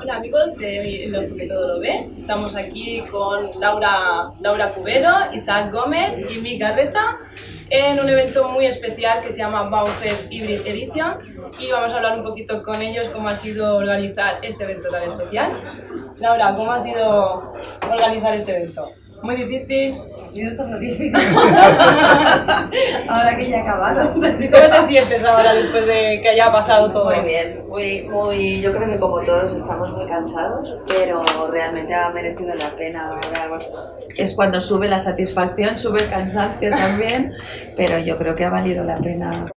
Hola 0.00 0.14
amigos 0.14 0.56
de 0.58 1.12
Ojo 1.12 1.36
que 1.36 1.48
Todo 1.48 1.74
Lo 1.74 1.80
Ve. 1.80 2.08
Estamos 2.16 2.54
aquí 2.54 3.02
con 3.10 3.50
Laura, 3.58 4.30
Laura 4.40 4.70
Cubero, 4.70 5.10
Isaac 5.32 5.72
Gómez, 5.72 6.28
Jimmy 6.28 6.56
Garreta 6.56 7.18
en 7.68 7.98
un 7.98 8.08
evento 8.08 8.48
muy 8.48 8.66
especial 8.66 9.20
que 9.22 9.32
se 9.32 9.38
llama 9.38 9.64
Baufest 9.64 10.32
Hybrid 10.32 10.60
Edition 10.68 11.18
y 11.58 11.72
vamos 11.72 11.92
a 11.92 11.96
hablar 11.96 12.18
un 12.18 12.24
poquito 12.24 12.62
con 12.62 12.80
ellos 12.80 13.08
cómo 13.08 13.26
ha 13.26 13.36
sido 13.36 13.76
organizar 13.76 14.34
este 14.42 14.62
evento 14.62 14.86
tan 14.88 15.10
especial. 15.10 15.52
Laura, 16.18 16.54
¿cómo 16.54 16.70
ha 16.70 16.80
sido 16.80 17.54
organizar 17.82 18.36
este 18.36 18.56
evento? 18.56 18.92
Muy 19.22 19.34
difícil. 19.34 19.96
Ha 20.28 20.30
sido 20.30 20.78
difícil. 20.78 21.12
ahora 23.08 23.36
que 23.36 23.48
ya 23.48 23.58
ha 23.58 23.62
acabado. 23.62 24.12
¿Cómo 24.12 24.26
te 24.26 24.86
sientes 24.86 25.24
ahora 25.24 25.54
después 25.54 25.86
de 25.86 26.20
que 26.22 26.28
haya 26.28 26.52
pasado 26.52 26.90
todo? 26.92 27.06
Muy 27.06 27.20
bien, 27.20 27.62
muy, 27.66 28.02
muy, 28.10 28.60
yo 28.60 28.72
creo 28.72 28.90
que 28.90 28.98
como 28.98 29.22
todos 29.22 29.54
estamos 29.54 29.90
muy 29.92 30.06
cansados, 30.06 30.76
pero 30.86 31.24
realmente 31.50 31.94
ha 31.94 32.10
merecido 32.10 32.54
la 32.56 32.76
pena. 32.76 33.08
Ahora 33.08 33.58
es 34.16 34.34
cuando 34.34 34.60
sube 34.60 34.86
la 34.86 35.00
satisfacción, 35.00 35.78
sube 35.78 36.02
el 36.02 36.10
cansancio 36.10 36.70
también, 36.70 37.32
pero 37.74 37.98
yo 37.98 38.18
creo 38.18 38.34
que 38.34 38.44
ha 38.44 38.50
valido 38.50 38.84
la 38.84 38.98
pena. 38.98 39.50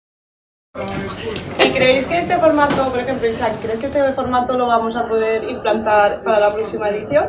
¿Y 0.75 1.71
creéis 1.71 2.05
que 2.05 2.19
este 2.19 2.37
formato, 2.37 2.91
por 2.91 2.99
ejemplo, 2.99 3.27
Isaac, 3.27 3.55
¿crees 3.59 3.79
que 3.79 3.87
este 3.87 4.13
formato 4.13 4.55
lo 4.55 4.67
vamos 4.67 4.95
a 4.95 5.07
poder 5.07 5.43
implantar 5.43 6.23
para 6.23 6.39
la 6.39 6.53
próxima 6.53 6.89
edición? 6.89 7.25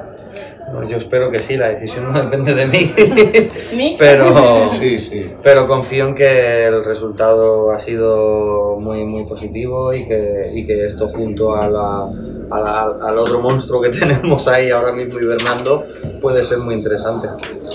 yo 0.88 0.96
espero 0.98 1.30
que 1.30 1.38
sí, 1.40 1.56
la 1.56 1.70
decisión 1.70 2.06
no 2.06 2.12
depende 2.12 2.54
de 2.54 2.66
mí. 2.66 2.92
¿Mí? 3.74 3.96
pero, 3.98 4.68
sí, 4.68 4.98
sí. 4.98 5.34
pero 5.42 5.66
confío 5.66 6.06
en 6.08 6.14
que 6.14 6.66
el 6.66 6.84
resultado 6.84 7.70
ha 7.70 7.78
sido 7.78 8.78
muy, 8.78 9.04
muy 9.04 9.24
positivo 9.24 9.94
y 9.94 10.06
que, 10.06 10.50
y 10.54 10.66
que 10.66 10.84
esto 10.84 11.08
junto 11.08 11.56
a 11.56 11.66
la, 11.68 12.08
a 12.50 12.60
la, 12.60 12.82
al 13.08 13.18
otro 13.18 13.40
monstruo 13.40 13.80
que 13.80 13.88
tenemos 13.98 14.46
ahí 14.48 14.70
ahora 14.70 14.92
mismo 14.92 15.18
hibernando 15.18 15.86
puede 16.20 16.44
ser 16.44 16.58
muy 16.58 16.74
interesante. 16.74 17.28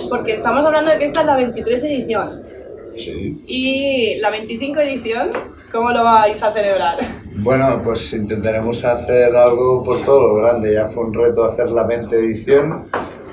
Porque 0.10 0.34
estamos 0.34 0.64
hablando 0.64 0.92
de 0.92 1.00
que 1.00 1.06
esta 1.06 1.22
es 1.22 1.26
la 1.26 1.38
23 1.38 1.84
edición. 1.84 2.55
Sí. 2.98 3.42
Y 3.48 4.18
la 4.20 4.30
25 4.30 4.80
edición, 4.80 5.32
¿cómo 5.72 5.92
lo 5.92 6.04
vais 6.04 6.42
a 6.42 6.52
celebrar? 6.52 6.98
Bueno, 7.38 7.82
pues 7.84 8.14
intentaremos 8.14 8.84
hacer 8.86 9.36
algo 9.36 9.84
por 9.84 10.02
todo 10.04 10.22
lo 10.28 10.36
grande. 10.36 10.74
Ya 10.74 10.88
fue 10.90 11.04
un 11.04 11.14
reto 11.14 11.44
hacer 11.44 11.70
la 11.70 11.84
20 11.84 12.16
edición 12.16 12.86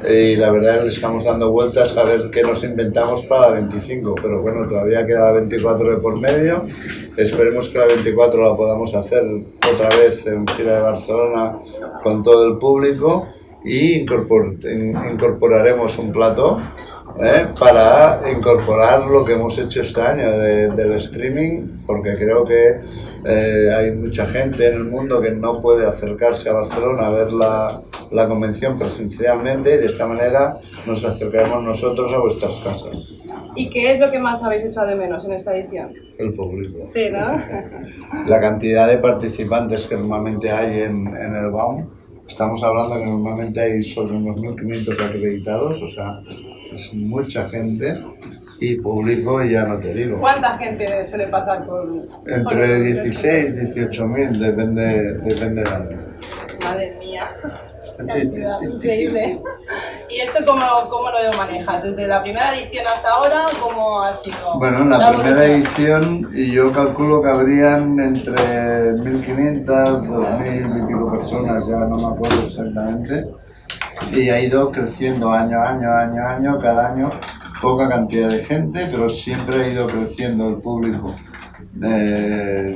y 0.09 0.35
la 0.35 0.51
verdad 0.51 0.75
es 0.75 0.79
que 0.79 0.85
le 0.85 0.91
estamos 0.91 1.25
dando 1.25 1.53
vueltas 1.53 1.97
a 1.97 2.03
ver 2.03 2.29
qué 2.33 2.43
nos 2.43 2.65
inventamos 2.65 3.23
para 3.23 3.51
la 3.51 3.61
25. 3.61 4.17
Pero 4.21 4.43
bueno, 4.43 4.69
todavía 4.69 5.07
queda 5.07 5.27
la 5.27 5.33
24 5.33 5.91
de 5.91 5.97
por 5.99 6.19
medio. 6.19 6.67
Esperemos 7.17 7.69
que 7.69 7.79
la 7.79 7.87
24 7.87 8.43
la 8.43 8.57
podamos 8.57 8.93
hacer 8.95 9.23
otra 9.73 9.89
vez 9.91 10.27
en 10.27 10.47
Fila 10.49 10.75
de 10.75 10.81
Barcelona 10.81 11.61
con 12.03 12.23
todo 12.25 12.49
el 12.49 12.59
público 12.59 13.29
y 13.65 14.01
incorporaremos 14.01 15.97
un 15.99 16.11
plato 16.11 16.59
¿eh? 17.21 17.47
para 17.59 18.21
incorporar 18.31 19.07
lo 19.07 19.25
que 19.25 19.35
hemos 19.35 19.59
hecho 19.59 19.81
este 19.81 20.01
año 20.01 20.31
del 20.31 20.93
streaming, 20.93 21.83
porque 21.87 22.17
creo 22.17 22.45
que 22.45 22.81
eh, 23.25 23.71
hay 23.77 23.93
mucha 23.93 24.27
gente 24.27 24.69
en 24.69 24.75
el 24.75 24.85
mundo 24.85 25.21
que 25.21 25.33
no 25.33 25.61
puede 25.61 25.87
acercarse 25.87 26.49
a 26.49 26.55
Barcelona 26.55 27.07
a 27.07 27.11
ver 27.11 27.33
la, 27.33 27.81
la 28.11 28.29
convención 28.29 28.79
presencialmente 28.79 29.75
y 29.75 29.79
de 29.79 29.87
esta 29.87 30.07
manera 30.07 30.57
nos 30.87 31.05
acercaremos 31.05 31.63
nosotros 31.63 32.13
a 32.13 32.19
vuestras 32.19 32.61
casas. 32.61 33.21
¿Y 33.55 33.69
qué 33.71 33.95
es 33.95 34.01
lo 34.01 34.11
que 34.11 34.19
más 34.19 34.43
habéis 34.43 34.65
echado 34.65 34.89
de 34.89 34.97
menos 34.97 35.25
en 35.25 35.33
esta 35.33 35.57
edición? 35.57 35.93
El 36.19 36.33
público. 36.35 36.91
Sí, 36.93 37.11
¿no? 37.11 37.39
La 38.27 38.41
cantidad 38.41 38.89
de 38.89 38.99
participantes 38.99 39.87
que 39.87 39.97
normalmente 39.97 40.51
hay 40.51 40.81
en, 40.81 41.07
en 41.09 41.37
el 41.37 41.51
BAUM. 41.51 41.87
Estamos 42.27 42.63
hablando 42.63 42.99
que 42.99 43.05
normalmente 43.05 43.61
hay 43.61 43.83
sobre 43.83 44.13
unos 44.13 44.41
1.500 44.41 45.05
acreditados, 45.05 45.83
o 45.83 45.89
sea, 45.89 46.21
es 46.75 46.95
mucha 46.95 47.49
gente 47.49 48.03
y 48.61 48.77
público 48.77 49.43
ya 49.43 49.65
no 49.65 49.79
te 49.81 49.93
digo. 49.93 50.21
¿Cuánta 50.21 50.57
gente 50.57 51.05
suele 51.07 51.27
pasar 51.29 51.67
por...? 51.67 51.89
Entre 52.27 52.81
16 52.83 53.45
y 53.49 53.53
18 53.53 54.07
mil, 54.07 54.41
depende, 54.41 55.15
depende 55.19 55.63
del 55.63 55.73
año. 55.73 55.99
Madre 56.63 56.97
mía, 57.01 57.27
cantidad 57.97 58.63
increíble. 58.63 59.41
¿Y 60.09 60.21
esto 60.21 60.45
cómo, 60.47 60.65
cómo 60.91 61.09
lo 61.11 61.37
manejas? 61.37 61.83
¿Desde 61.83 62.07
la 62.07 62.23
primera 62.23 62.57
edición 62.57 62.87
hasta 62.87 63.11
ahora 63.11 63.47
cómo 63.61 64.03
ha 64.03 64.15
sido? 64.15 64.59
Bueno, 64.59 64.79
en 64.79 64.91
la 64.91 65.13
primera 65.13 65.45
edición 65.47 66.31
yo 66.33 66.73
calculo 66.73 67.23
que 67.23 67.31
habrían 67.31 67.99
entre 67.99 68.33
1.500, 68.33 69.65
2.000 69.67 70.85
y 70.85 70.87
pico 70.87 71.11
personas, 71.11 71.67
ya 71.67 71.79
no 71.79 71.97
me 71.97 72.15
acuerdo 72.15 72.47
exactamente 72.47 73.42
y 74.11 74.29
ha 74.31 74.41
ido 74.41 74.71
creciendo 74.71 75.33
año 75.33 75.61
año, 75.63 75.93
año 75.93 76.27
año, 76.27 76.59
cada 76.61 76.93
año 76.93 77.11
poca 77.61 77.89
cantidad 77.89 78.29
de 78.29 78.45
gente, 78.45 78.89
pero 78.91 79.09
siempre 79.09 79.57
ha 79.57 79.69
ido 79.69 79.87
creciendo 79.87 80.49
el 80.49 80.57
público. 80.57 81.15
Eh, 81.83 82.75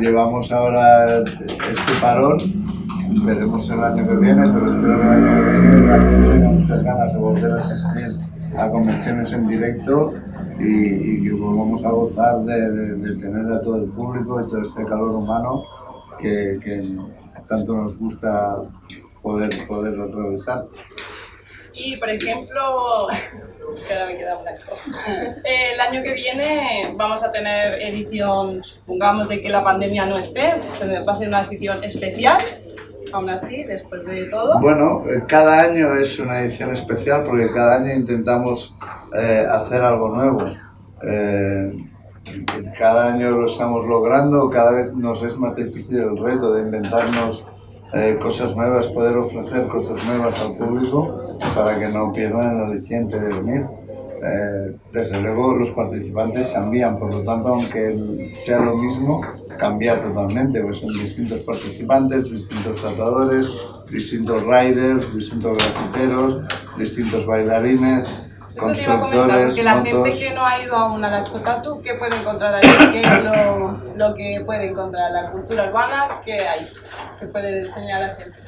llevamos 0.00 0.50
ahora 0.50 1.18
este 1.20 2.00
parón, 2.00 2.36
veremos 3.24 3.70
el 3.70 3.82
año 3.82 4.08
que 4.08 4.16
viene, 4.16 4.42
pero 4.52 4.66
espero 4.66 5.00
que 5.00 5.06
el 5.06 5.90
año 5.90 6.20
que 6.20 6.28
viene 6.28 6.48
muchas 6.48 6.82
ganas 6.82 7.12
de 7.12 7.18
volver 7.18 7.52
a 7.52 7.56
asistir 7.56 8.28
a 8.58 8.68
convenciones 8.68 9.32
en 9.32 9.46
directo 9.46 10.14
y, 10.58 11.22
que 11.22 11.32
volvamos 11.32 11.84
a 11.84 11.90
gozar 11.90 12.40
de, 12.40 12.96
de, 12.96 13.16
tener 13.16 13.52
a 13.52 13.60
todo 13.60 13.76
el 13.76 13.90
público 13.90 14.40
y 14.40 14.48
todo 14.48 14.62
este 14.62 14.84
calor 14.84 15.10
humano 15.10 15.62
que 16.18 16.58
tanto 17.48 17.76
nos 17.76 17.98
gusta 17.98 18.56
poder, 19.22 19.50
poder 19.66 19.94
realizar. 19.96 20.64
Y 21.74 21.96
por 21.96 22.08
ejemplo, 22.10 23.06
me 24.08 24.16
queda 24.16 24.34
blanco. 24.36 24.76
El 25.44 25.80
año 25.80 26.02
que 26.02 26.14
viene 26.14 26.94
vamos 26.96 27.22
a 27.22 27.30
tener 27.30 27.80
edición, 27.80 28.62
supongamos 28.62 29.28
de 29.28 29.40
que 29.40 29.48
la 29.48 29.62
pandemia 29.62 30.06
no 30.06 30.18
esté, 30.18 30.58
va 31.06 31.12
a 31.12 31.14
ser 31.14 31.28
una 31.28 31.42
edición 31.42 31.82
especial, 31.84 32.38
aún 33.12 33.30
así, 33.30 33.64
después 33.64 34.04
de 34.04 34.24
todo. 34.24 34.58
Bueno, 34.60 35.04
eh, 35.08 35.22
cada 35.26 35.62
año 35.62 35.94
es 35.94 36.18
una 36.18 36.40
edición 36.40 36.72
especial 36.72 37.24
porque 37.24 37.52
cada 37.52 37.76
año 37.76 37.92
intentamos 37.94 38.74
eh, 39.16 39.46
hacer 39.50 39.80
algo 39.80 40.08
nuevo. 40.08 40.44
Eh, 41.02 41.72
cada 42.76 43.14
año 43.14 43.30
lo 43.30 43.46
estamos 43.46 43.86
logrando, 43.86 44.50
cada 44.50 44.72
vez 44.72 44.92
nos 44.92 45.22
es 45.22 45.36
más 45.36 45.54
difícil 45.56 45.98
el 45.98 46.18
reto 46.18 46.52
de 46.52 46.62
inventarnos 46.62 47.44
eh, 47.92 48.18
cosas 48.20 48.54
nuevas, 48.54 48.88
poder 48.88 49.16
ofrecer 49.16 49.66
cosas 49.66 50.04
nuevas 50.06 50.40
al 50.42 50.56
público 50.56 51.38
para 51.54 51.78
que 51.78 51.88
no 51.88 52.12
pierdan 52.12 52.56
el 52.56 52.64
aliciente 52.72 53.18
de 53.18 53.34
venir. 53.40 53.66
Eh, 54.20 54.76
desde 54.92 55.20
luego 55.20 55.54
los 55.54 55.70
participantes 55.70 56.48
cambian, 56.50 56.98
por 56.98 57.14
lo 57.14 57.22
tanto, 57.22 57.48
aunque 57.48 58.32
sea 58.34 58.58
lo 58.58 58.76
mismo, 58.76 59.22
cambia 59.58 60.00
totalmente, 60.02 60.60
pues 60.60 60.78
son 60.78 60.92
distintos 60.92 61.40
participantes, 61.40 62.30
distintos 62.30 62.80
tratadores, 62.80 63.48
distintos 63.90 64.42
riders, 64.42 65.14
distintos 65.14 65.56
grafiteros, 65.56 66.42
distintos 66.76 67.26
bailarines, 67.26 68.28
eso 68.58 68.72
te 68.72 68.82
iba 68.82 68.94
a 68.94 69.00
comentar, 69.00 69.46
porque 69.46 69.62
la 69.62 69.82
gente 69.82 70.18
que 70.18 70.34
no 70.34 70.44
ha 70.44 70.62
ido 70.62 70.74
aún 70.74 71.04
a 71.04 71.10
la 71.10 71.20
Expo 71.20 71.40
¿qué 71.82 71.94
puede 71.94 72.16
encontrar 72.16 72.54
ahí? 72.54 72.62
¿Qué 72.92 73.00
es 73.02 73.24
lo, 73.24 73.87
lo, 73.98 74.14
que 74.14 74.42
puede 74.46 74.70
encontrar? 74.70 75.10
¿La 75.10 75.30
cultura 75.30 75.68
urbana? 75.68 76.20
¿Qué 76.24 76.40
hay? 76.40 76.68
¿Qué 77.18 77.26
puede 77.26 77.60
enseñar 77.60 78.02
a 78.02 78.14
gente? 78.14 78.38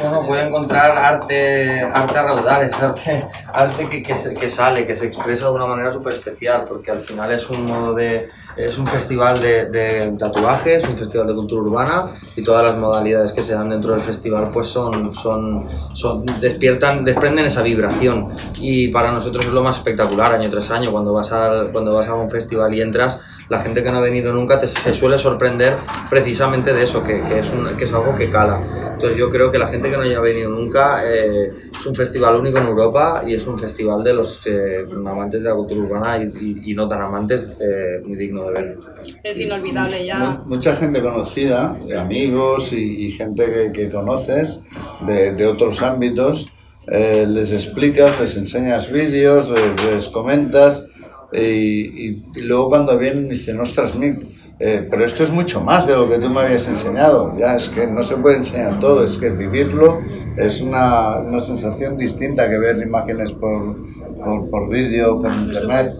Bueno, 0.00 0.26
puede 0.26 0.46
encontrar 0.46 0.90
arte, 0.96 1.82
arte 1.82 2.18
a 2.18 2.22
raudales, 2.22 2.72
arte, 2.82 3.28
arte 3.52 3.88
que, 3.88 4.02
que, 4.02 4.14
que 4.34 4.50
sale, 4.50 4.86
que 4.86 4.94
se 4.94 5.06
expresa 5.06 5.46
de 5.46 5.52
una 5.52 5.66
manera 5.66 5.92
súper 5.92 6.14
especial, 6.14 6.64
porque 6.68 6.90
al 6.90 7.00
final 7.00 7.30
es 7.32 7.48
un 7.50 7.66
modo 7.66 7.94
de... 7.94 8.28
es 8.56 8.78
un 8.78 8.86
festival 8.86 9.40
de, 9.40 9.66
de 9.66 10.12
tatuajes, 10.18 10.88
un 10.88 10.96
festival 10.96 11.26
de 11.26 11.34
cultura 11.34 11.62
urbana, 11.62 12.04
y 12.34 12.42
todas 12.42 12.64
las 12.64 12.76
modalidades 12.76 13.32
que 13.32 13.42
se 13.42 13.54
dan 13.54 13.68
dentro 13.68 13.92
del 13.92 14.00
festival 14.00 14.50
pues 14.52 14.68
son, 14.68 15.12
son, 15.12 15.66
son 15.94 16.24
despiertan, 16.40 17.04
desprenden 17.04 17.46
esa 17.46 17.62
vibración, 17.62 18.30
y 18.56 18.88
para 18.88 19.12
nosotros 19.12 19.46
es 19.46 19.52
lo 19.52 19.62
más 19.62 19.76
espectacular 19.76 20.34
año 20.34 20.50
tras 20.50 20.70
año. 20.70 20.90
Cuando 20.90 21.12
vas, 21.12 21.32
a, 21.32 21.66
cuando 21.72 21.94
vas 21.94 22.08
a 22.08 22.14
un 22.14 22.30
festival 22.30 22.74
y 22.74 22.80
entras, 22.80 23.20
la 23.48 23.60
gente 23.60 23.82
que 23.82 23.90
no 23.90 23.98
ha 23.98 24.00
venido 24.00 24.32
nunca 24.32 24.58
te, 24.58 24.68
se 24.68 24.94
suele 24.94 25.18
sorprender 25.18 25.74
precisamente 26.10 26.72
de 26.72 26.82
eso, 26.82 27.02
que, 27.04 27.22
que 27.24 27.40
es 27.40 27.50
un, 27.50 27.76
que 27.76 27.84
es 27.84 27.92
algo 27.92 28.14
que 28.14 28.30
cala. 28.30 28.60
Entonces 28.94 29.18
yo 29.18 29.30
creo 29.30 29.50
que 29.50 29.58
la 29.58 29.68
gente 29.68 29.90
que 29.90 29.96
no 29.96 30.02
haya 30.02 30.20
venido 30.20 30.50
nunca 30.50 31.02
eh, 31.04 31.52
es 31.78 31.86
un 31.86 31.94
festival 31.94 32.36
único 32.36 32.58
en 32.58 32.66
Europa 32.66 33.22
y 33.26 33.34
es 33.34 33.46
un 33.46 33.58
festival 33.58 34.02
de 34.02 34.14
los 34.14 34.46
eh, 34.46 34.84
amantes 35.06 35.42
de 35.42 35.48
la 35.48 35.54
cultura 35.54 35.80
urbana 35.80 36.22
y, 36.22 36.70
y, 36.70 36.74
no 36.74 36.88
tan 36.88 37.02
amantes 37.02 37.52
eh, 37.60 38.00
muy 38.04 38.16
digno 38.16 38.44
de 38.46 38.52
ver. 38.52 38.78
Es 39.22 39.38
inolvidable 39.38 40.04
ya. 40.04 40.42
Mucha 40.44 40.74
gente 40.76 41.02
conocida, 41.02 41.76
amigos 41.98 42.72
y, 42.72 43.06
y 43.06 43.12
gente 43.12 43.44
que, 43.52 43.72
que 43.72 43.88
conoces 43.88 44.58
de, 45.06 45.32
de 45.32 45.46
otros 45.46 45.82
ámbitos 45.82 46.46
eh, 46.88 47.26
les 47.28 47.50
explicas, 47.50 48.20
les 48.20 48.36
enseñas 48.36 48.90
vídeos, 48.90 49.50
les, 49.50 49.84
les 49.84 50.08
comentas 50.08 50.84
y, 51.32 51.38
y, 51.38 52.24
y, 52.34 52.40
luego 52.42 52.70
cuando 52.70 52.98
vienen 52.98 53.28
dicen, 53.28 53.60
ostras, 53.60 53.94
Mick, 53.94 54.36
Eh, 54.58 54.88
pero 54.90 55.04
esto 55.04 55.22
es 55.22 55.28
mucho 55.30 55.60
más 55.60 55.86
de 55.86 55.94
lo 55.94 56.08
que 56.08 56.18
tú 56.18 56.30
me 56.30 56.40
habías 56.40 56.66
enseñado. 56.66 57.36
Ya 57.38 57.56
es 57.56 57.68
que 57.68 57.86
no 57.86 58.02
se 58.02 58.16
puede 58.16 58.38
enseñar 58.38 58.80
todo, 58.80 59.04
es 59.04 59.18
que 59.18 59.28
vivirlo 59.28 60.00
es 60.36 60.60
una, 60.60 61.18
una 61.18 61.40
sensación 61.40 61.96
distinta 61.96 62.48
que 62.48 62.58
ver 62.58 62.76
imágenes 62.78 63.32
por, 63.32 63.76
por, 64.16 64.50
por 64.50 64.68
vídeo, 64.70 65.20
por 65.20 65.32
internet. 65.32 65.92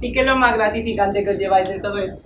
¿Y 0.00 0.12
qué 0.12 0.20
es 0.20 0.26
lo 0.26 0.36
más 0.36 0.54
gratificante 0.54 1.24
que 1.24 1.30
os 1.30 1.38
lleváis 1.38 1.68
de 1.68 1.80
todo 1.80 1.98
esto? 1.98 2.22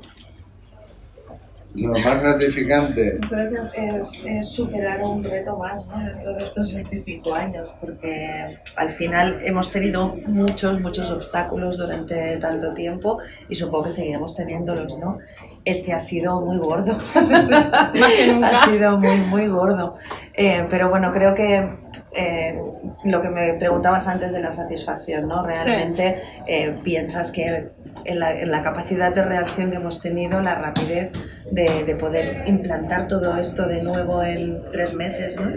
Lo 1.74 1.92
más 1.92 2.20
gratificante, 2.22 3.18
Creo 3.28 3.50
que 3.50 3.56
es, 3.58 3.70
es- 3.74 4.24
es 4.26 4.48
superar 4.48 5.02
un 5.02 5.22
reto 5.22 5.56
más 5.58 5.86
¿no? 5.86 5.98
dentro 6.04 6.34
de 6.34 6.42
estos 6.42 6.72
25 6.72 7.34
años, 7.34 7.70
porque 7.80 8.58
al 8.76 8.90
final 8.90 9.38
hemos 9.44 9.70
tenido 9.70 10.16
muchos, 10.26 10.80
muchos 10.80 11.10
obstáculos 11.10 11.76
durante 11.78 12.36
tanto 12.38 12.74
tiempo 12.74 13.18
y 13.48 13.54
supongo 13.54 13.84
que 13.84 13.90
seguiremos 13.90 14.34
teniéndolos, 14.34 14.98
¿no? 14.98 15.18
Este 15.64 15.92
ha 15.92 16.00
sido 16.00 16.40
muy 16.40 16.58
gordo, 16.58 16.98
ha 17.14 18.64
sido 18.70 18.98
muy, 18.98 19.16
muy 19.18 19.46
gordo. 19.48 19.96
Eh, 20.34 20.66
pero 20.70 20.88
bueno, 20.88 21.12
creo 21.12 21.34
que 21.34 21.68
eh, 22.12 22.58
lo 23.04 23.20
que 23.22 23.28
me 23.28 23.54
preguntabas 23.54 24.08
antes 24.08 24.32
de 24.32 24.40
la 24.40 24.52
satisfacción, 24.52 25.28
¿no? 25.28 25.44
Realmente 25.44 26.20
eh, 26.46 26.74
piensas 26.82 27.30
que 27.30 27.68
en 28.04 28.18
la, 28.20 28.40
en 28.40 28.50
la 28.50 28.62
capacidad 28.62 29.14
de 29.14 29.22
reacción 29.24 29.70
que 29.70 29.76
hemos 29.76 30.00
tenido, 30.00 30.40
la 30.40 30.54
rapidez 30.54 31.10
de, 31.50 31.84
de 31.84 31.96
poder 31.96 32.44
implantar 32.46 33.08
todo 33.08 33.36
esto 33.36 33.66
de 33.66 33.82
nuevo 33.82 34.22
en 34.22 34.62
tres 34.70 34.94
meses, 34.94 35.36
¿no? 35.40 35.50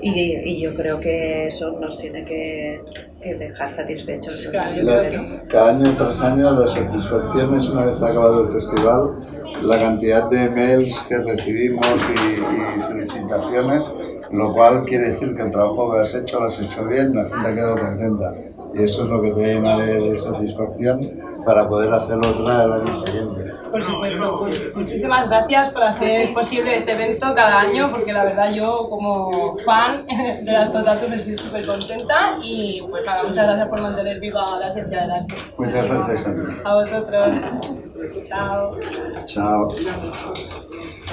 Y, 0.00 0.40
y 0.44 0.60
yo 0.60 0.74
creo 0.74 1.00
que 1.00 1.46
eso 1.46 1.78
nos 1.80 1.98
tiene 1.98 2.24
que, 2.24 2.82
que 3.22 3.34
dejar 3.34 3.68
satisfechos. 3.68 4.46
Claro, 4.48 5.40
cada 5.48 5.70
año 5.70 5.90
tras 5.96 6.20
año 6.20 6.60
la 6.60 6.66
satisfacción 6.66 7.56
es 7.56 7.70
una 7.70 7.86
vez 7.86 8.02
acabado 8.02 8.46
el 8.46 8.52
festival, 8.52 9.16
la 9.62 9.78
cantidad 9.78 10.28
de 10.28 10.50
mails 10.50 10.94
que 11.08 11.18
recibimos 11.18 11.86
y, 11.86 12.78
y 12.78 12.82
felicitaciones, 12.82 13.84
lo 14.30 14.52
cual 14.52 14.84
quiere 14.84 15.08
decir 15.08 15.34
que 15.34 15.42
el 15.42 15.50
trabajo 15.50 15.92
que 15.92 16.00
has 16.00 16.14
hecho 16.14 16.40
lo 16.40 16.46
has 16.46 16.58
hecho 16.60 16.86
bien, 16.86 17.14
la 17.14 17.24
gente 17.24 17.48
ha 17.48 17.54
quedado 17.54 17.76
contenta. 17.78 18.34
Y 18.74 18.82
eso 18.82 19.04
es 19.04 19.08
lo 19.08 19.22
que 19.22 19.30
te 19.32 19.54
llena 19.54 19.78
de, 19.84 20.00
de 20.00 20.18
satisfacción 20.18 21.20
para 21.46 21.68
poder 21.68 21.92
hacerlo 21.92 22.28
otra 22.28 22.64
el 22.64 22.72
año 22.72 23.06
siguiente. 23.06 23.53
Por 23.74 23.82
supuesto, 23.82 24.38
pues 24.38 24.76
muchísimas 24.76 25.28
gracias 25.28 25.70
por 25.70 25.82
hacer 25.82 26.32
posible 26.32 26.76
este 26.76 26.92
evento 26.92 27.34
cada 27.34 27.62
año, 27.62 27.90
porque 27.90 28.12
la 28.12 28.22
verdad 28.22 28.52
yo 28.52 28.88
como 28.88 29.56
fan 29.64 30.06
de 30.06 30.52
las 30.52 30.70
Potato 30.70 31.08
me 31.08 31.16
estoy 31.16 31.36
súper 31.36 31.66
contenta 31.66 32.38
y 32.40 32.80
pues 32.88 33.04
nada, 33.04 33.24
muchas 33.24 33.44
gracias 33.44 33.68
por 33.68 33.82
mantener 33.82 34.20
viva 34.20 34.60
la 34.60 34.72
ciencia 34.72 35.00
del 35.00 35.10
arte. 35.10 35.34
Muchas 35.58 35.86
gracias 35.88 36.24
a. 36.24 36.70
A 36.70 36.74
vosotros. 36.76 37.40
Chao. 38.28 38.78
Chao. 39.24 39.68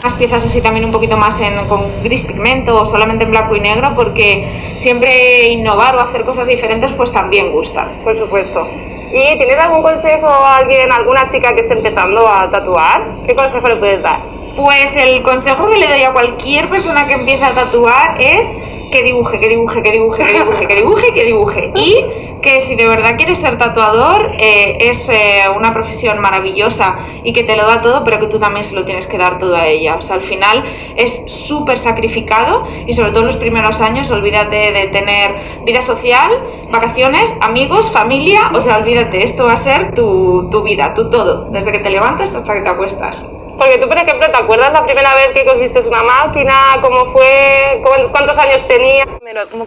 unas 0.03 0.13
piezas 0.19 0.45
así 0.45 0.61
también 0.61 0.85
un 0.85 0.91
poquito 0.91 1.17
más 1.17 1.41
en, 1.41 1.67
con 1.67 2.03
gris 2.03 2.25
pigmento 2.25 2.79
o 2.79 2.85
solamente 2.85 3.23
en 3.23 3.31
blanco 3.31 3.55
y 3.55 3.59
negro 3.59 3.93
porque 3.95 4.75
siempre 4.77 5.47
innovar 5.47 5.95
o 5.95 5.99
hacer 5.99 6.23
cosas 6.25 6.45
diferentes 6.45 6.91
pues 6.91 7.11
también 7.11 7.51
gusta. 7.51 7.89
Por 8.03 8.15
supuesto. 8.19 8.67
¿Y 9.13 9.37
tienes 9.37 9.57
algún 9.57 9.81
consejo 9.81 10.27
a 10.27 10.57
alguien, 10.57 10.89
alguna 10.89 11.29
chica 11.31 11.53
que 11.53 11.61
esté 11.61 11.73
empezando 11.73 12.25
a 12.25 12.49
tatuar? 12.49 13.01
¿Qué 13.27 13.35
consejo 13.35 13.67
le 13.67 13.75
puedes 13.75 14.01
dar? 14.01 14.21
Pues 14.55 14.95
el 14.95 15.21
consejo 15.21 15.69
que 15.69 15.77
le 15.77 15.87
doy 15.87 16.03
a 16.03 16.13
cualquier 16.13 16.69
persona 16.69 17.05
que 17.05 17.15
empiece 17.15 17.43
a 17.43 17.53
tatuar 17.53 18.15
es 18.21 18.47
que 18.91 19.03
dibuje, 19.03 19.39
que 19.39 19.47
dibuje, 19.47 19.81
que 19.81 19.91
dibuje, 19.91 20.23
que 20.25 20.33
dibuje, 20.33 20.67
que 20.67 20.75
dibuje, 20.75 21.13
que 21.13 21.23
dibuje. 21.23 21.71
Y 21.75 22.05
que 22.41 22.61
si 22.61 22.75
de 22.75 22.87
verdad 22.87 23.15
quieres 23.17 23.39
ser 23.39 23.57
tatuador, 23.57 24.33
eh, 24.37 24.77
es 24.81 25.09
eh, 25.09 25.43
una 25.55 25.73
profesión 25.73 26.19
maravillosa 26.19 26.97
y 27.23 27.33
que 27.33 27.43
te 27.43 27.55
lo 27.55 27.65
da 27.65 27.81
todo, 27.81 28.03
pero 28.03 28.19
que 28.19 28.27
tú 28.27 28.39
también 28.39 28.65
se 28.65 28.75
lo 28.75 28.83
tienes 28.83 29.07
que 29.07 29.17
dar 29.17 29.37
todo 29.37 29.55
a 29.55 29.67
ella. 29.67 29.95
O 29.95 30.01
sea, 30.01 30.15
al 30.15 30.23
final 30.23 30.63
es 30.95 31.23
súper 31.27 31.77
sacrificado 31.77 32.67
y 32.85 32.93
sobre 32.93 33.11
todo 33.11 33.21
en 33.21 33.27
los 33.27 33.37
primeros 33.37 33.79
años, 33.81 34.11
olvídate 34.11 34.71
de 34.71 34.87
tener 34.87 35.35
vida 35.65 35.81
social, 35.81 36.29
vacaciones, 36.69 37.33
amigos, 37.41 37.91
familia, 37.91 38.51
o 38.53 38.61
sea, 38.61 38.77
olvídate, 38.77 39.23
esto 39.23 39.45
va 39.45 39.53
a 39.53 39.57
ser 39.57 39.93
tu, 39.93 40.49
tu 40.49 40.63
vida, 40.63 40.93
tu 40.93 41.09
todo, 41.09 41.45
desde 41.51 41.71
que 41.71 41.79
te 41.79 41.89
levantas 41.89 42.35
hasta 42.35 42.53
que 42.53 42.61
te 42.61 42.69
acuestas. 42.69 43.29
Porque 43.57 43.77
tú, 43.77 43.87
por 43.87 43.97
ejemplo, 43.97 44.31
¿te 44.31 44.37
acuerdas 44.37 44.71
la 44.73 44.85
primera 44.85 45.13
vez 45.15 45.29
que 45.35 45.45
cogiste 45.45 45.81
una 45.81 46.01
máquina? 46.03 46.77
¿Cómo 46.81 47.11
fue? 47.13 47.79
¿Cu- 47.83 48.11
¿Cuántos 48.11 48.37
años 48.37 48.67
tenías? 48.67 49.07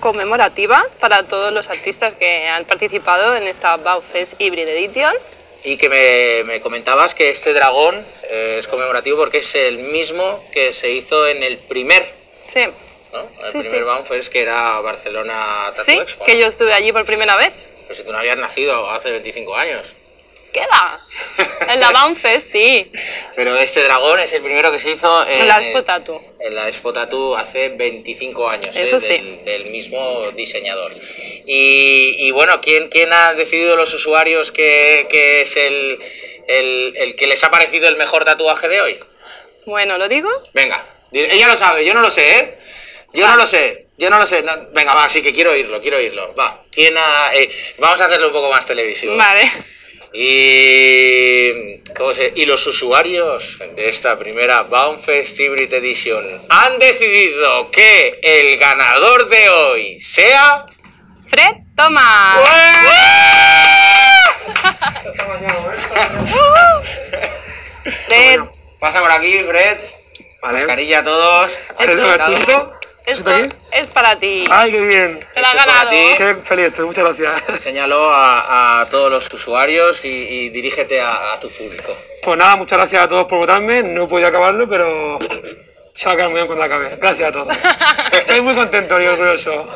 Conmemorativa 0.00 0.84
para 1.00 1.22
todos 1.24 1.52
los 1.52 1.68
artistas 1.70 2.14
que 2.14 2.46
han 2.48 2.64
participado 2.64 3.36
en 3.36 3.44
esta 3.48 3.76
Baufest 3.76 4.34
Hybrid 4.40 4.68
Edition. 4.68 5.14
Y 5.62 5.76
que 5.78 5.88
me, 5.88 6.44
me 6.44 6.60
comentabas 6.60 7.14
que 7.14 7.30
este 7.30 7.54
dragón 7.54 8.04
eh, 8.30 8.58
es 8.60 8.66
conmemorativo 8.66 9.16
porque 9.18 9.38
es 9.38 9.54
el 9.54 9.78
mismo 9.78 10.44
que 10.52 10.72
se 10.72 10.90
hizo 10.90 11.26
en 11.26 11.42
el 11.42 11.58
primer, 11.58 12.02
Sí, 12.48 12.64
¿no? 13.12 13.20
El 13.46 13.52
Sí, 13.52 13.58
primer 13.60 13.78
sí. 13.78 13.84
Banfest 13.84 14.32
que 14.32 14.42
era 14.42 14.80
Barcelona 14.80 15.66
Tattoo 15.70 15.84
sí, 15.86 15.92
Expo. 15.98 16.24
que 16.26 16.38
yo 16.38 16.48
estuve 16.48 16.74
allí 16.74 16.92
por 16.92 17.04
primera 17.06 17.36
vez. 17.36 17.52
Pero 17.82 17.94
si 17.94 18.04
tú 18.04 18.12
no 18.12 18.18
habías 18.18 18.36
nacido 18.36 18.90
hace 18.90 19.10
25 19.10 19.54
años. 19.56 19.86
En 21.68 21.80
la 21.80 21.90
Baufest, 21.90 22.52
sí. 22.52 22.90
Pero 23.34 23.56
este 23.56 23.82
dragón 23.82 24.20
es 24.20 24.32
el 24.32 24.42
primero 24.42 24.70
que 24.70 24.78
se 24.80 24.90
hizo 24.92 25.26
en, 25.28 25.48
la 25.48 25.56
Expo 25.56 25.82
Tattoo. 25.82 26.20
en 26.40 26.54
la 26.54 26.68
Expo 26.68 26.92
Tattoo 26.92 27.36
hace 27.36 27.70
25 27.70 28.48
años, 28.48 28.74
¿eh? 28.76 28.82
Eso 28.84 29.00
sí. 29.00 29.08
del, 29.08 29.44
del 29.44 29.66
mismo 29.66 30.30
diseñador. 30.32 30.92
Y, 31.46 32.16
y 32.26 32.30
bueno, 32.30 32.60
¿quién, 32.60 32.88
¿quién 32.88 33.12
ha 33.12 33.34
decidido 33.34 33.76
los 33.76 33.92
usuarios 33.94 34.52
que, 34.52 35.06
que 35.10 35.42
es 35.42 35.56
el, 35.56 35.98
el, 36.48 36.92
el 36.96 37.16
que 37.16 37.26
les 37.26 37.42
ha 37.44 37.50
parecido 37.50 37.88
el 37.88 37.96
mejor 37.96 38.24
tatuaje 38.24 38.68
de 38.68 38.80
hoy? 38.80 39.00
Bueno, 39.66 39.96
¿lo 39.98 40.08
digo? 40.08 40.28
Venga, 40.52 40.86
ella 41.12 41.48
lo 41.48 41.56
sabe, 41.56 41.84
yo 41.84 41.94
no 41.94 42.00
lo 42.02 42.10
sé, 42.10 42.38
¿eh? 42.38 42.58
Yo 43.12 43.26
no 43.28 43.36
lo 43.36 43.46
sé, 43.46 43.86
yo 43.96 44.10
no 44.10 44.18
lo 44.18 44.26
sé. 44.26 44.42
no- 44.42 44.68
venga, 44.72 44.92
va, 44.94 45.08
sí 45.08 45.22
que 45.22 45.32
quiero 45.32 45.52
oírlo, 45.52 45.80
quiero 45.80 45.96
oírlo. 45.98 46.34
Va, 46.34 46.62
¿quién 46.70 46.94
ha- 46.98 47.32
eh, 47.34 47.48
vamos 47.78 48.00
a 48.00 48.06
hacerlo 48.06 48.26
un 48.26 48.32
poco 48.32 48.50
más 48.50 48.66
televisivo. 48.66 49.16
Vale. 49.16 49.50
Y, 50.16 51.78
¿cómo 51.96 52.14
se- 52.14 52.32
y 52.36 52.46
los 52.46 52.64
usuarios 52.68 53.58
de 53.74 53.88
esta 53.88 54.16
primera 54.16 54.62
Baumfest 54.62 55.38
Hybrid 55.40 55.72
Edition 55.74 56.40
han 56.48 56.78
decidido 56.78 57.70
que 57.72 58.20
el 58.22 58.56
ganador 58.58 59.28
de 59.28 59.48
hoy 59.50 60.00
sea... 60.00 60.64
Fred 61.28 61.54
Thomas. 61.76 62.38
Fred. 68.06 68.40
Pasa 68.80 69.00
por 69.00 69.10
aquí, 69.10 69.38
Fred. 69.42 69.78
Vale. 70.42 70.58
Mascarilla 70.60 70.98
a 70.98 71.04
todos. 71.04 71.50
¿Esto 71.78 72.08
Sentado. 72.08 72.74
Esto? 73.06 73.30
Es 73.72 73.90
para 73.90 74.18
ti. 74.18 74.44
¡Ay, 74.50 74.72
qué 74.72 74.80
bien! 74.80 75.26
Te 75.34 75.40
lo 75.40 75.46
has 75.46 75.54
ganado. 75.54 75.90
ti. 75.90 76.14
Qué 76.16 76.34
feliz 76.42 76.66
estoy, 76.66 76.86
muchas 76.86 77.04
gracias. 77.04 77.62
Señalo 77.62 78.10
a, 78.10 78.80
a 78.80 78.88
todos 78.90 79.10
los 79.10 79.32
usuarios 79.32 80.00
y, 80.04 80.08
y 80.08 80.48
dirígete 80.50 81.00
a, 81.00 81.32
a 81.34 81.40
tu 81.40 81.50
público. 81.50 81.96
Pues 82.22 82.38
nada, 82.38 82.56
muchas 82.56 82.78
gracias 82.78 83.02
a 83.02 83.08
todos 83.08 83.26
por 83.26 83.38
votarme. 83.38 83.82
No 83.82 84.08
podía 84.08 84.28
acabarlo, 84.28 84.68
pero 84.68 85.18
quedar 85.94 86.28
muy 86.28 86.34
bien 86.34 86.46
cuando 86.46 86.64
acabe. 86.64 86.96
Gracias 86.96 87.28
a 87.28 87.32
todos. 87.32 87.56
Estoy 88.12 88.40
muy 88.40 88.54
contento 88.54 89.00
y 89.00 89.06
orgulloso. 89.06 89.66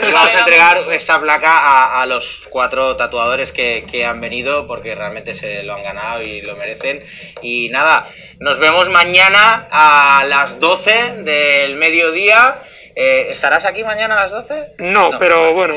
Le 0.00 0.12
vamos 0.12 0.34
a 0.34 0.38
entregar 0.38 0.78
esta 0.92 1.20
placa 1.20 1.58
a, 1.58 2.02
a 2.02 2.06
los 2.06 2.42
cuatro 2.48 2.96
tatuadores 2.96 3.52
que, 3.52 3.84
que 3.90 4.06
han 4.06 4.20
venido 4.20 4.66
porque 4.66 4.94
realmente 4.94 5.34
se 5.34 5.62
lo 5.62 5.74
han 5.74 5.82
ganado 5.82 6.22
y 6.22 6.40
lo 6.40 6.56
merecen. 6.56 7.04
Y 7.42 7.68
nada, 7.68 8.10
nos 8.38 8.58
vemos 8.58 8.88
mañana 8.88 9.68
a 9.70 10.24
las 10.26 10.58
12 10.58 11.22
del 11.24 11.76
mediodía. 11.76 12.62
Eh, 13.02 13.28
¿Estarás 13.30 13.64
aquí 13.64 13.82
mañana 13.82 14.14
a 14.14 14.22
las 14.24 14.30
12? 14.30 14.74
No, 14.78 15.12
pero 15.18 15.54
bueno. 15.54 15.74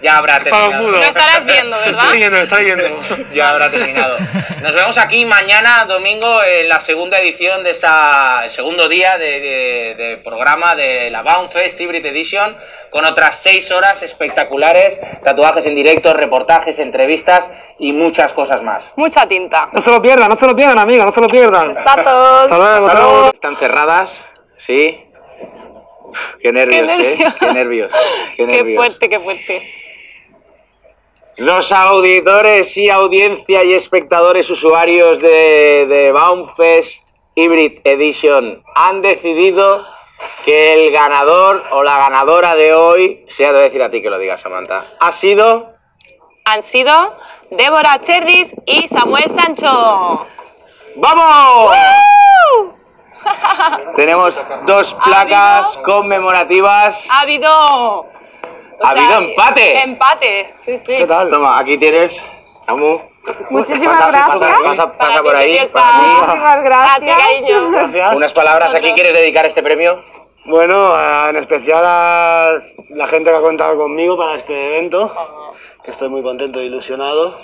Ya 0.00 0.18
habrá 0.18 0.38
terminado. 0.40 0.88
Lo 0.88 0.98
estarás 1.00 1.44
viendo, 1.44 1.76
¿verdad? 1.76 2.04
Estoy 2.04 2.18
viendo, 2.18 2.38
estoy 2.38 2.64
viendo. 2.64 3.00
ya 3.34 3.48
habrá 3.48 3.70
terminado. 3.72 4.16
Nos 4.62 4.72
vemos 4.74 4.96
aquí 4.98 5.24
mañana, 5.24 5.84
domingo, 5.86 6.44
en 6.44 6.68
la 6.68 6.78
segunda 6.80 7.18
edición 7.18 7.64
de 7.64 7.70
esta, 7.72 8.42
el 8.44 8.50
segundo 8.52 8.88
día 8.88 9.18
de, 9.18 9.40
de- 9.40 9.94
de 9.98 10.16
programa 10.18 10.76
de 10.76 11.10
la 11.10 11.22
Baumfest 11.22 11.80
Hybrid 11.80 12.06
Edition, 12.06 12.56
con 12.90 13.04
otras 13.04 13.40
seis 13.42 13.68
horas 13.72 14.00
espectaculares, 14.02 15.00
tatuajes 15.24 15.66
en 15.66 15.74
directo, 15.74 16.12
reportajes, 16.14 16.78
entrevistas 16.78 17.50
y 17.80 17.92
muchas 17.92 18.32
cosas 18.32 18.62
más. 18.62 18.92
Mucha 18.94 19.26
tinta. 19.26 19.68
No 19.72 19.82
se 19.82 19.90
lo 19.90 20.00
pierdan, 20.00 20.28
no 20.28 20.36
se 20.36 20.46
lo 20.46 20.54
pierdan, 20.54 20.78
amiga, 20.78 21.04
no 21.04 21.10
se 21.10 21.20
lo 21.20 21.26
pierdan. 21.28 21.74
Tazos. 21.82 22.06
Hasta 22.44 22.56
luego, 22.56 22.86
hasta 22.86 23.00
luego. 23.00 23.30
Están 23.34 23.56
cerradas, 23.56 24.24
¿sí? 24.58 25.04
Qué 26.40 26.52
nervios, 26.52 26.86
Qué 26.86 26.94
¿eh? 26.94 26.98
nervios. 26.98 27.34
Qué 27.38 27.52
nervios. 27.52 27.92
Qué 28.36 28.46
nervios. 28.46 28.76
fuerte, 28.76 29.08
qué 29.08 29.20
fuerte. 29.20 29.74
Los 31.36 31.72
auditores 31.72 32.76
y 32.76 32.90
audiencia 32.90 33.64
y 33.64 33.72
espectadores 33.72 34.50
usuarios 34.50 35.20
de, 35.20 35.86
de 35.86 36.12
Baumfest 36.12 37.02
Hybrid 37.34 37.80
Edition 37.84 38.62
han 38.74 39.00
decidido 39.00 39.86
que 40.44 40.74
el 40.74 40.92
ganador 40.92 41.64
o 41.70 41.82
la 41.82 41.96
ganadora 41.96 42.54
de 42.54 42.74
hoy, 42.74 43.24
sea, 43.28 43.50
a 43.50 43.52
decir 43.54 43.82
a 43.82 43.90
ti 43.90 44.02
que 44.02 44.10
lo 44.10 44.18
digas, 44.18 44.40
Samantha, 44.42 44.84
ha 45.00 45.12
sido 45.12 45.72
Han 46.44 46.62
sido 46.62 47.16
Débora 47.50 48.00
Cherris 48.02 48.48
y 48.66 48.86
Samuel 48.88 49.30
Sancho. 49.34 50.26
¡Vamos! 50.96 51.72
Tenemos 53.96 54.40
dos 54.66 54.94
placas 55.04 55.66
habido- 55.68 55.82
conmemorativas. 55.82 57.04
Ha 57.10 57.20
habido. 57.20 57.50
o 57.50 58.06
¿Ha 58.82 58.90
habido 58.90 59.18
empate? 59.18 59.82
Empate, 59.82 60.54
sí, 60.60 60.78
sí. 60.78 60.84
¿Qué 60.98 61.06
tal? 61.06 61.30
Toma, 61.30 61.58
aquí 61.58 61.76
tienes. 61.78 62.22
Amu. 62.66 62.98
Muchísimas 63.50 63.98
Pasa, 63.98 64.10
gracias. 64.10 64.60
Pasa, 64.62 64.92
pasa, 64.96 65.22
por 65.22 65.36
ahí. 65.36 65.52
Muchísimas 65.60 66.62
gracias. 66.64 67.18
Gracias. 67.70 68.14
Unas 68.16 68.32
palabras. 68.32 68.74
¿A 68.74 68.80
quién 68.80 68.94
quieres 68.94 69.12
dedicar 69.14 69.44
este 69.44 69.62
premio? 69.62 70.02
Bueno, 70.46 70.94
a- 70.94 71.26
en 71.28 71.36
especial 71.36 71.82
a 71.84 72.52
la 72.90 73.06
gente 73.08 73.30
que 73.30 73.36
ha 73.36 73.40
contado 73.42 73.76
conmigo 73.76 74.16
para 74.16 74.36
este 74.36 74.54
evento, 74.78 75.12
estoy 75.84 76.08
muy 76.08 76.22
contento 76.22 76.58
e 76.60 76.64
ilusionado. 76.64 77.36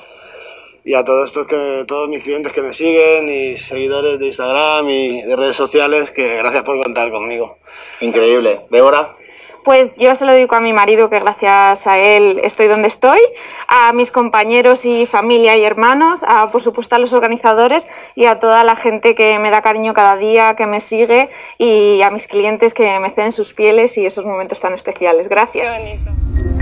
Y 0.86 0.94
a 0.94 1.04
todos 1.04 1.30
estos 1.30 1.48
que, 1.48 1.84
todos 1.88 2.08
mis 2.08 2.22
clientes 2.22 2.52
que 2.52 2.62
me 2.62 2.72
siguen 2.72 3.28
y 3.28 3.56
seguidores 3.56 4.20
de 4.20 4.26
Instagram 4.26 4.88
y 4.88 5.22
de 5.22 5.34
redes 5.34 5.56
sociales, 5.56 6.12
que 6.12 6.36
gracias 6.36 6.62
por 6.62 6.80
contar 6.80 7.10
conmigo. 7.10 7.58
Increíble. 8.00 8.60
Débora. 8.70 9.16
Pues 9.64 9.92
yo 9.96 10.14
se 10.14 10.24
lo 10.24 10.30
dedico 10.30 10.54
a 10.54 10.60
mi 10.60 10.72
marido, 10.72 11.10
que 11.10 11.18
gracias 11.18 11.88
a 11.88 11.98
él 11.98 12.40
estoy 12.44 12.68
donde 12.68 12.86
estoy, 12.86 13.18
a 13.66 13.92
mis 13.92 14.12
compañeros 14.12 14.84
y 14.84 15.06
familia 15.06 15.56
y 15.56 15.64
hermanos, 15.64 16.22
a 16.22 16.52
por 16.52 16.62
supuesto 16.62 16.94
a 16.94 17.00
los 17.00 17.12
organizadores 17.12 17.84
y 18.14 18.26
a 18.26 18.38
toda 18.38 18.62
la 18.62 18.76
gente 18.76 19.16
que 19.16 19.40
me 19.40 19.50
da 19.50 19.62
cariño 19.62 19.92
cada 19.92 20.16
día, 20.16 20.54
que 20.54 20.66
me 20.68 20.80
sigue 20.80 21.30
y 21.58 22.00
a 22.02 22.12
mis 22.12 22.28
clientes 22.28 22.74
que 22.74 23.00
me 23.00 23.10
ceden 23.10 23.32
sus 23.32 23.54
pieles 23.54 23.98
y 23.98 24.06
esos 24.06 24.24
momentos 24.24 24.60
tan 24.60 24.72
especiales. 24.72 25.28
Gracias. 25.28 25.72
Qué 25.72 25.80
bonito. 25.80 26.55